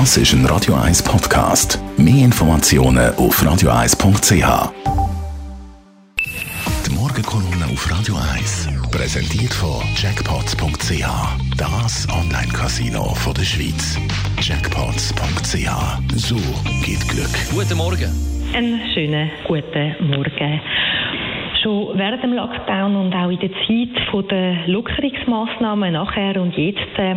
Das 0.00 0.16
ist 0.16 0.32
ein 0.32 0.44
Radio 0.46 0.74
1 0.74 1.04
Podcast. 1.04 1.78
Mehr 1.96 2.24
Informationen 2.24 3.14
auf 3.14 3.40
radio1.ch. 3.40 4.72
Die 6.84 6.90
Morgenkolonne 6.92 7.66
auf 7.72 7.88
Radio 7.88 8.16
1 8.34 8.70
präsentiert 8.90 9.54
von 9.54 9.84
Jackpots.ch. 9.94 11.06
Das 11.56 12.08
Online-Casino 12.10 13.14
der 13.36 13.44
Schweiz. 13.44 13.96
Jackpots.ch. 14.40 15.70
So 16.16 16.38
geht 16.84 17.08
Glück. 17.08 17.30
Guten 17.54 17.78
Morgen. 17.78 18.10
Einen 18.52 18.80
schönen 18.94 19.30
guten 19.46 20.10
Morgen. 20.10 20.60
Schon 21.62 21.96
während 21.96 22.20
dem 22.20 22.32
Lockdown 22.32 22.96
und 22.96 23.14
auch 23.14 23.30
in 23.30 23.38
der 23.38 23.50
Zeit 23.50 24.28
der 24.28 24.66
Lockerungsmaßnahmen 24.66 25.92
nachher 25.92 26.42
und 26.42 26.52
jetzt 26.58 26.98
äh, 26.98 27.14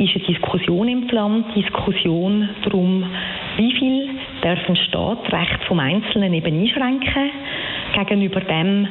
ist 0.00 0.16
eine 0.16 0.24
Diskussion 0.24 0.88
im 0.88 1.08
Land, 1.08 1.54
Diskussion 1.54 2.48
darum, 2.64 3.04
wie 3.56 3.72
viel 3.72 4.08
darf 4.42 4.58
ein 4.68 4.76
Staat 4.76 5.32
Recht 5.32 5.64
vom 5.66 5.78
Einzelnen 5.78 6.32
eben 6.32 6.60
einschränken 6.60 7.30
gegenüber 7.94 8.40
dem, 8.40 8.88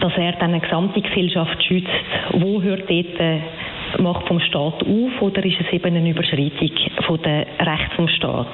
dass 0.00 0.12
er 0.16 0.32
dann 0.32 0.50
eine 0.50 0.60
gesamte 0.60 1.00
Gesellschaft 1.00 1.62
schützt. 1.64 1.88
Wo 2.32 2.62
hört 2.62 2.88
dort 2.88 3.18
die 3.18 4.02
Macht 4.02 4.28
vom 4.28 4.40
Staat 4.40 4.82
auf 4.82 5.22
oder 5.22 5.44
ist 5.44 5.60
es 5.60 5.72
eben 5.72 5.96
eine 5.96 6.10
Überschreitung 6.10 6.70
von 7.06 7.20
der 7.22 7.46
Recht 7.58 7.92
vom 7.96 8.08
Staat? 8.08 8.46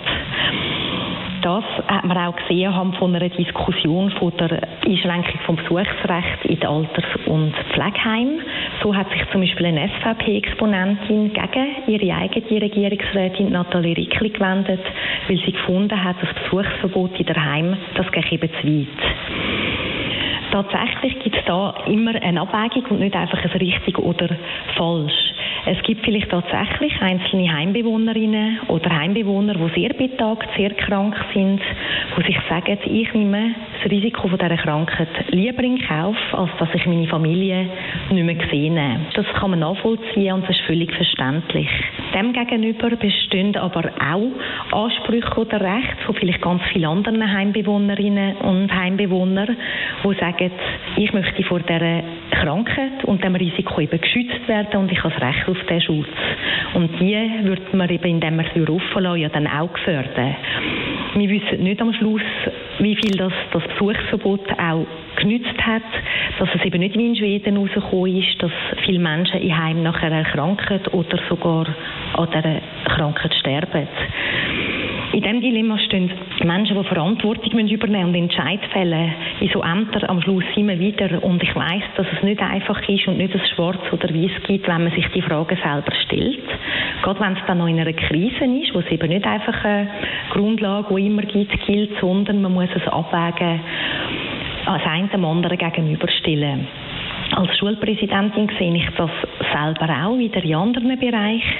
Das 1.47 1.63
hat 1.87 2.05
man 2.05 2.19
auch 2.19 2.35
gesehen 2.35 2.73
von 2.99 3.15
einer 3.15 3.29
Diskussion 3.29 4.11
von 4.19 4.37
der 4.37 4.63
Einschränkung 4.85 5.39
vom 5.47 5.55
Besuchsrecht 5.55 6.45
in 6.45 6.59
den 6.59 6.69
Alters- 6.69 7.27
und 7.27 7.55
Pflegeheimen. 7.73 8.41
So 8.83 8.93
hat 8.93 9.09
sich 9.13 9.23
zum 9.31 9.43
Beispiel 9.43 9.67
eine 9.67 9.89
SVP-Exponentin 9.89 11.33
gegen 11.33 11.67
ihre 11.87 12.17
eigene 12.17 12.63
Regierungsrätin 12.63 13.53
Nathalie 13.53 13.97
Rickli 13.97 14.31
gewendet, 14.31 14.81
weil 15.29 15.39
sie 15.47 15.53
gefunden 15.53 16.03
hat, 16.03 16.17
das 16.21 16.35
Besuchsverbot 16.35 17.17
in 17.21 17.27
der 17.27 17.45
Heim, 17.45 17.77
das 17.95 18.11
geht 18.11 18.33
eben 18.33 18.51
zu 18.61 18.67
weit. 18.67 18.89
Tatsächlich 20.51 21.21
gibt 21.21 21.37
es 21.37 21.45
da 21.45 21.77
immer 21.87 22.21
eine 22.21 22.41
Abwägung 22.41 22.87
und 22.91 22.99
nicht 22.99 23.15
einfach 23.15 23.41
ein 23.41 23.51
richtig 23.51 24.01
oder 24.01 24.31
falsch. 24.77 25.36
Es 25.69 25.83
gibt 25.83 26.05
vielleicht 26.05 26.31
tatsächlich 26.31 26.93
einzelne 27.03 27.53
Heimbewohnerinnen 27.53 28.61
oder 28.69 28.89
Heimbewohner, 28.89 29.55
die 29.55 29.81
sehr 29.81 29.95
betagt, 29.95 30.49
sehr 30.57 30.71
krank 30.75 31.17
sind, 31.35 31.61
die 32.17 32.23
sich 32.23 32.39
sagen, 32.49 32.79
ich 32.85 33.13
nehme 33.13 33.53
das 33.83 33.91
Risiko 33.91 34.29
dieser 34.29 34.57
Krankheit 34.59 35.09
lieber 35.31 35.65
in 35.65 35.81
Kauf, 35.81 36.17
als 36.33 36.51
dass 36.61 36.69
ich 36.73 36.87
meine 36.87 37.09
Familie 37.09 37.69
nicht 38.11 38.25
mehr 38.25 38.49
sehe. 38.49 39.01
Das 39.15 39.27
kann 39.35 39.51
man 39.51 39.59
nachvollziehen 39.59 40.35
und 40.35 40.43
das 40.45 40.51
ist 40.51 40.67
völlig 40.67 40.93
verständlich. 40.95 41.69
Demgegenüber 42.15 42.91
bestehen 42.91 43.57
aber 43.57 43.91
auch 44.01 44.85
Ansprüche 44.85 45.41
oder 45.41 45.61
Rechte 45.61 46.05
von 46.07 46.15
vielleicht 46.15 46.43
ganz 46.43 46.63
vielen 46.73 46.85
anderen 46.85 47.33
Heimbewohnerinnen 47.33 48.37
und 48.37 48.73
Heimbewohnern, 48.73 49.57
die 50.05 50.15
sagen, 50.15 50.53
ich 50.97 51.13
möchte 51.13 51.43
vor 51.43 51.59
dieser 51.59 52.05
Krankheit 52.41 53.05
und 53.05 53.23
dem 53.25 53.35
Risiko 53.35 53.81
eben 53.81 54.01
geschützt 54.01 54.47
werden 54.47 54.81
und 54.81 54.93
ich 54.93 55.03
habe 55.03 55.15
das 55.15 55.23
Recht 55.23 55.49
auf 55.49 55.59
diesen 55.63 55.81
Schutz. 55.81 56.09
Und 56.75 57.01
die 57.01 57.17
wird 57.43 57.73
man 57.75 57.89
eben, 57.89 58.05
indem 58.05 58.37
man 58.37 58.47
sie 58.55 58.61
offen 58.63 59.03
lässt, 59.03 59.17
ja 59.17 59.29
dann 59.29 59.47
auch 59.47 59.73
gefördert. 59.73 60.37
Wir 61.15 61.31
wissen 61.31 61.63
nicht 61.63 61.81
am 61.81 61.93
Schluss, 61.95 62.21
wie 62.79 62.95
viel 62.97 63.17
das, 63.17 63.33
das 63.53 63.63
Besuchsverbot 63.69 64.53
auch 64.59 64.87
genützt 65.17 65.59
hat, 65.63 65.83
dass 66.39 66.49
es 66.55 66.65
eben 66.65 66.81
nicht 66.81 66.97
wie 66.97 67.07
in 67.07 67.17
Schweden 67.17 67.57
rausgekommen 67.57 68.17
ist, 68.17 68.43
dass 68.43 68.53
viele 68.85 68.99
Menschen 68.99 69.41
in 69.41 69.57
Heim 69.57 69.83
nachher 69.83 70.13
erkranken 70.13 70.81
oder 70.93 71.19
sogar 71.29 71.67
an 72.15 72.29
dieser 72.31 72.61
Krankheit 72.85 73.35
sterben. 73.35 73.89
In 75.17 75.23
diesem 75.23 75.41
Dilemma 75.41 75.79
stehen 75.79 76.13
Menschen, 76.45 76.77
die 76.77 76.89
Verantwortung 76.89 77.67
übernehmen 77.69 78.11
und 78.11 78.15
Entscheid 78.15 78.61
fällen 78.71 79.15
in 79.41 79.49
so 79.49 79.63
Ämtern 79.63 80.11
am 80.11 80.21
Schluss 80.21 80.45
immer 80.57 80.79
wieder. 80.79 81.25
Und 81.25 81.43
ich 81.43 81.57
weiß, 81.57 81.85
dass 81.97 82.07
es 82.15 82.23
nicht 82.23 82.43
einfach 82.43 82.87
ist 82.87 83.09
und 83.09 83.17
nicht 83.17 83.35
das 83.35 83.49
Schwarz 83.49 83.81
oder 83.91 84.13
Weiß 84.13 84.43
gibt, 84.47 84.69
wenn 84.69 84.85
man 84.85 84.93
sich 84.93 85.07
die 85.15 85.23
Fragen 85.23 85.57
selber 85.57 85.91
stellt. 86.05 86.45
Gerade 87.03 87.21
wenn 87.21 87.33
es 87.33 87.39
dann 87.47 87.57
noch 87.57 87.67
in 87.67 87.81
einer 87.81 87.95
Krise 87.95 88.45
ist, 88.45 88.75
wo 88.75 88.81
es 88.81 88.91
eben 88.91 89.09
nicht 89.09 89.27
einfach 89.27 89.65
eine 89.65 89.89
Grundlage, 90.33 90.95
die 90.95 91.07
immer 91.07 91.23
gibt, 91.23 91.65
gilt, 91.65 91.99
sondern 91.99 92.43
man 92.43 92.53
muss 92.53 92.69
es 92.75 92.87
abwägen, 92.87 93.61
als 94.67 94.85
einen 94.85 95.09
dem 95.09 95.25
anderen 95.25 95.57
gegenüberstellen. 95.57 96.69
Als 97.37 97.57
Schulpräsidentin 97.57 98.51
sehe 98.59 98.77
ich 98.77 98.89
das 98.99 99.11
selber 99.51 99.89
auch 100.05 100.19
wieder 100.19 100.45
in 100.45 100.55
anderen 100.55 101.01
Bereichen. 101.01 101.57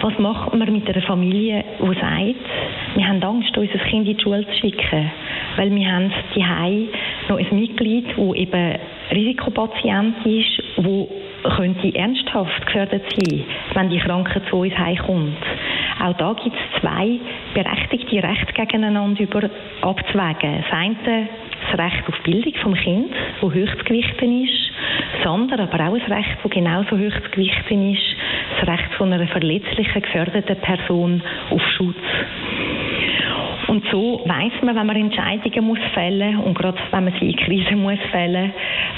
Was 0.00 0.18
macht 0.18 0.54
man 0.54 0.72
mit 0.72 0.88
einer 0.88 1.02
Familie, 1.02 1.64
die 1.80 2.00
sagt, 2.00 2.36
wir 2.98 3.06
haben 3.06 3.22
Angst, 3.22 3.56
unser 3.56 3.78
Kind 3.78 4.08
in 4.08 4.16
die 4.16 4.22
Schule 4.22 4.44
zu 4.44 4.52
schicken, 4.54 5.10
weil 5.56 5.72
wir 5.72 5.92
haben 5.92 6.12
die 6.34 6.88
noch 7.28 7.38
ein 7.38 7.46
Mitglied, 7.52 8.06
das 8.08 8.34
eben 8.34 8.78
Risikopatient 9.12 10.26
ist, 10.26 10.62
wo 10.78 11.08
könnte 11.56 11.94
ernsthaft 11.94 12.66
gefördert 12.66 13.04
sein, 13.16 13.44
wenn 13.74 13.90
die 13.90 14.00
Krankheit 14.00 14.42
zu 14.50 14.56
uns 14.56 14.76
heimkommt. 14.76 15.36
Auch 16.04 16.14
da 16.14 16.32
gibt 16.32 16.56
es 16.56 16.80
zwei 16.80 17.20
berechtigte 17.54 18.20
Rechte 18.20 18.52
gegeneinander 18.52 19.22
über 19.22 19.48
abzuwägen. 19.80 20.64
Das 20.64 20.72
eine 20.72 21.28
das 21.70 21.78
Recht 21.78 22.08
auf 22.08 22.18
Bildung 22.22 22.54
vom 22.62 22.74
Kind, 22.74 23.12
das 23.40 23.52
höchst 23.52 23.84
gewichten 23.84 24.44
ist. 24.44 24.70
Das 25.18 25.26
andere, 25.26 25.62
aber 25.62 25.88
auch 25.88 25.94
ein 25.94 26.12
Recht, 26.12 26.38
das 26.42 26.50
genauso 26.50 26.96
gewichten 26.96 27.92
ist, 27.92 28.16
das 28.60 28.68
Recht 28.68 28.92
von 28.96 29.12
einer 29.12 29.26
verletzlichen, 29.28 30.02
geförderten 30.02 30.56
Person 30.56 31.22
auf 31.50 31.62
Schutz. 31.76 31.96
Und 33.78 33.84
so 33.92 34.20
weiß 34.24 34.60
man, 34.62 34.74
wenn 34.74 34.86
man 34.88 34.96
Entscheidungen 34.96 35.64
muss 35.64 35.78
fällen 35.94 36.38
und 36.40 36.58
gerade 36.58 36.78
wenn 36.90 37.04
man 37.04 37.12
sie 37.20 37.30
in 37.30 37.36
Krisen 37.36 37.80
muss 37.80 38.00
fällen, 38.10 38.52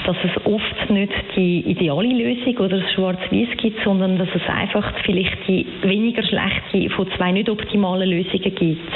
dass 0.07 0.17
es 0.23 0.43
oft 0.43 0.89
nicht 0.89 1.13
die 1.35 1.59
ideale 1.59 2.07
Lösung 2.07 2.57
oder 2.57 2.79
das 2.79 2.91
Schwarz-Weiß 2.93 3.57
gibt, 3.57 3.83
sondern 3.83 4.17
dass 4.17 4.29
es 4.33 4.41
einfach 4.49 4.91
vielleicht 5.05 5.37
die 5.47 5.67
weniger 5.83 6.23
schlechte 6.23 6.89
von 6.95 7.07
zwei 7.15 7.31
nicht 7.31 7.47
optimalen 7.47 8.09
Lösungen 8.09 8.55
gibt. 8.55 8.91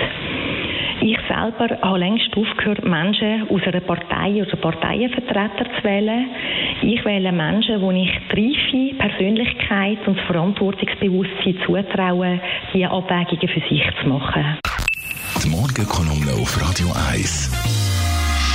Ich 1.02 1.20
selber 1.28 1.78
habe 1.84 2.00
längst 2.00 2.36
aufgehört, 2.36 2.84
Menschen 2.84 3.48
aus 3.48 3.62
einer 3.68 3.82
Partei 3.82 4.42
oder 4.42 4.56
Parteienvertreter 4.56 5.66
zu 5.78 5.84
wählen. 5.84 6.30
Ich 6.82 7.06
wähle 7.06 7.32
Menschen, 7.32 7.80
wo 7.80 7.92
ich 7.92 8.10
die 8.32 8.90
reife 8.90 8.96
Persönlichkeit 8.98 10.00
und 10.08 10.18
das 10.18 10.26
Verantwortungsbewusstsein 10.26 11.58
zutraue, 11.64 12.40
diese 12.74 12.90
Abwägungen 12.90 13.48
für 13.50 13.70
sich 13.70 13.84
zu 14.02 14.10
machen. 14.10 14.58
Morgenkolumne 15.76 16.32
auf 16.36 16.62
Radio 16.62 16.90
1. 17.12 17.50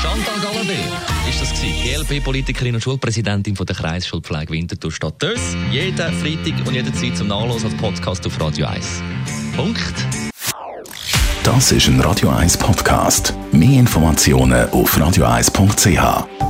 Chantal 0.01 0.41
Galladay 0.41 0.85
ist 1.29 1.43
das 1.43 1.51
gewesen. 1.51 2.07
GLP-Politikerin 2.09 2.75
und 2.77 2.81
Schulpräsidentin 2.81 3.57
von 3.57 3.67
der 3.67 3.77
Kreisschulpflege 3.77 4.51
Winterthur 4.51 4.91
Stadt 4.91 5.21
Dös. 5.21 5.39
Jeden 5.71 5.97
Freitag 5.97 6.67
und 6.67 6.73
jederzeit 6.73 7.15
zum 7.15 7.29
Nachlesen 7.29 7.71
als 7.71 7.77
Podcast 7.79 8.27
auf 8.27 8.41
Radio 8.41 8.69
1. 8.69 9.03
Punkt. 9.55 9.95
Das 11.45 11.73
ist 11.73 11.89
ein 11.89 12.01
Radio 12.01 12.31
1 12.31 12.57
Podcast. 12.57 13.35
Mehr 13.53 13.81
Informationen 13.81 14.71
auf 14.71 14.97
radio1.ch. 14.97 16.50